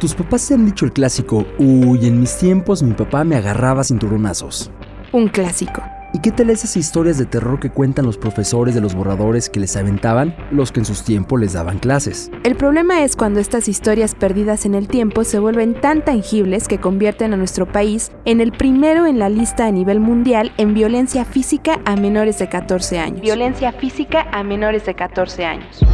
[0.00, 3.84] Tus papás te han dicho el clásico, uy, en mis tiempos mi papá me agarraba
[3.84, 4.70] cinturonazos.
[5.12, 5.82] Un clásico.
[6.14, 9.60] ¿Y qué tal esas historias de terror que cuentan los profesores de los borradores que
[9.60, 12.30] les aventaban los que en sus tiempos les daban clases?
[12.44, 16.78] El problema es cuando estas historias perdidas en el tiempo se vuelven tan tangibles que
[16.78, 21.26] convierten a nuestro país en el primero en la lista a nivel mundial en violencia
[21.26, 23.20] física a menores de 14 años.
[23.20, 25.84] Violencia física a menores de 14 años.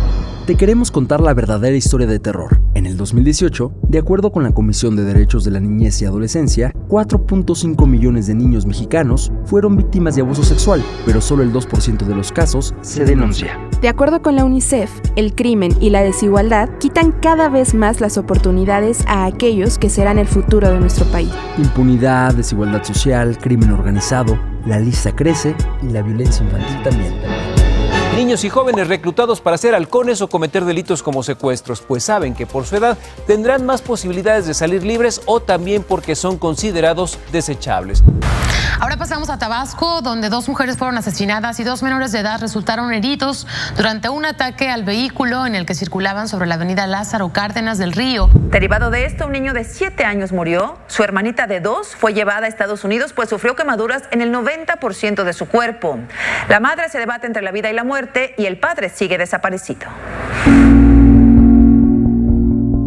[0.47, 2.61] Te queremos contar la verdadera historia de terror.
[2.75, 6.73] En el 2018, de acuerdo con la Comisión de Derechos de la Niñez y Adolescencia,
[6.87, 12.15] 4.5 millones de niños mexicanos fueron víctimas de abuso sexual, pero solo el 2% de
[12.15, 13.59] los casos se denuncia.
[13.81, 18.17] De acuerdo con la UNICEF, el crimen y la desigualdad quitan cada vez más las
[18.17, 21.33] oportunidades a aquellos que serán el futuro de nuestro país.
[21.59, 27.46] Impunidad, desigualdad social, crimen organizado, la lista crece y la violencia infantil también.
[28.17, 32.47] Niños y jóvenes reclutados para ser halcones o cometer delitos como secuestros, pues saben que
[32.47, 38.03] por su edad tendrán más posibilidades de salir libres o también porque son considerados desechables.
[38.81, 42.93] Ahora pasamos a Tabasco, donde dos mujeres fueron asesinadas y dos menores de edad resultaron
[42.93, 47.77] heridos durante un ataque al vehículo en el que circulaban sobre la avenida Lázaro Cárdenas
[47.77, 48.31] del Río.
[48.33, 50.79] Derivado de esto, un niño de siete años murió.
[50.89, 55.23] Su hermanita de dos fue llevada a Estados Unidos, pues sufrió quemaduras en el 90%
[55.23, 55.99] de su cuerpo.
[56.49, 58.06] La madre se debate entre la vida y la muerte
[58.39, 59.87] y el padre sigue desaparecido.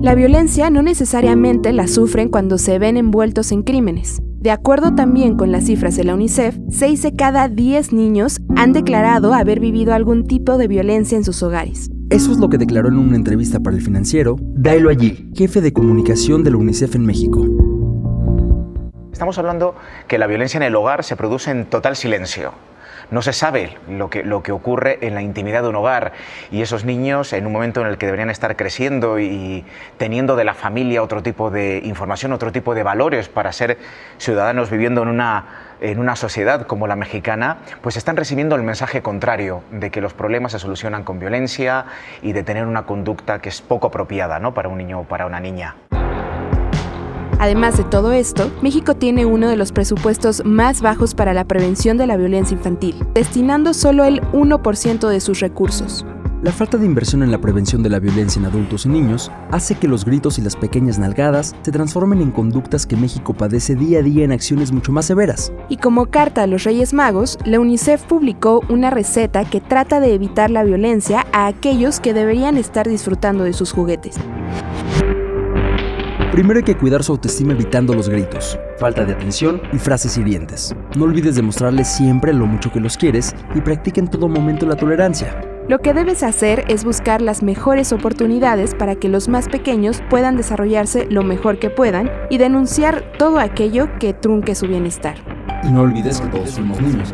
[0.01, 4.21] La violencia no necesariamente la sufren cuando se ven envueltos en crímenes.
[4.39, 8.71] De acuerdo también con las cifras de la UNICEF, 6 de cada 10 niños han
[8.71, 11.91] declarado haber vivido algún tipo de violencia en sus hogares.
[12.09, 15.73] Eso es lo que declaró en una entrevista para el financiero Dailo Allí, jefe de
[15.73, 17.45] comunicación de la UNICEF en México.
[19.19, 19.75] Estamos hablando
[20.07, 22.53] que la violencia en el hogar se produce en total silencio
[23.11, 26.13] no se sabe lo que, lo que ocurre en la intimidad de un hogar
[26.51, 29.65] y esos niños en un momento en el que deberían estar creciendo y
[29.97, 33.77] teniendo de la familia otro tipo de información, otro tipo de valores para ser
[34.19, 35.45] ciudadanos viviendo en una
[35.81, 40.13] en una sociedad como la mexicana, pues están recibiendo el mensaje contrario de que los
[40.13, 41.85] problemas se solucionan con violencia
[42.21, 44.53] y de tener una conducta que es poco apropiada ¿no?
[44.53, 45.75] para un niño o para una niña.
[47.39, 51.97] Además de todo esto, México tiene uno de los presupuestos más bajos para la prevención
[51.97, 56.05] de la violencia infantil, destinando solo el 1% de sus recursos.
[56.41, 59.75] La falta de inversión en la prevención de la violencia en adultos y niños hace
[59.75, 63.99] que los gritos y las pequeñas nalgadas se transformen en conductas que México padece día
[63.99, 65.51] a día en acciones mucho más severas.
[65.69, 70.13] Y como carta a los Reyes Magos, la UNICEF publicó una receta que trata de
[70.13, 74.15] evitar la violencia a aquellos que deberían estar disfrutando de sus juguetes.
[76.31, 80.75] Primero hay que cuidar su autoestima evitando los gritos, falta de atención y frases hirientes.
[80.95, 84.75] No olvides demostrarles siempre lo mucho que los quieres y practica en todo momento la
[84.75, 85.41] tolerancia.
[85.67, 90.37] Lo que debes hacer es buscar las mejores oportunidades para que los más pequeños puedan
[90.37, 95.15] desarrollarse lo mejor que puedan y denunciar todo aquello que trunque su bienestar.
[95.63, 97.11] Y no olvides que todos somos niños.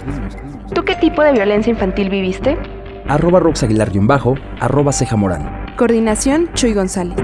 [0.73, 2.57] ¿Tú qué tipo de violencia infantil viviste?
[3.07, 5.65] Arroba Rox Aguilar-bajo, arroba Ceja Morán.
[5.77, 7.15] Coordinación Chuy González.